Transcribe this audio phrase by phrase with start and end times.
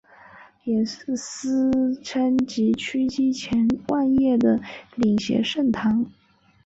[0.63, 1.69] 也是司
[2.01, 4.59] 铎级枢机前田万叶的
[4.95, 6.11] 领衔圣堂。